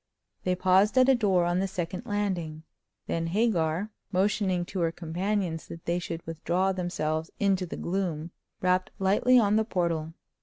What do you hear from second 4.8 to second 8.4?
companions that they should withdraw themselves into the gloom,